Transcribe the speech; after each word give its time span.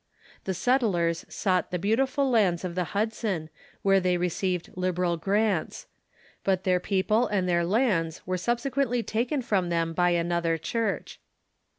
The 0.45 0.55
settlers 0.55 1.27
sought 1.29 1.69
the 1.69 1.77
beautiful 1.77 2.27
lands 2.27 2.63
of 2.63 2.73
the 2.73 2.85
Hudson, 2.95 3.51
Avhere 3.85 4.01
they 4.01 4.17
received 4.17 4.71
liberal 4.73 5.15
grants; 5.15 5.85
but 6.43 6.63
their 6.63 6.79
people 6.79 7.27
and 7.27 7.47
their 7.47 7.63
lands 7.63 8.25
were 8.25 8.35
subsequently 8.39 9.03
taken 9.03 9.43
from 9.43 9.69
them 9.69 9.93
by 9.93 10.09
another 10.09 10.57
Church. 10.57 11.19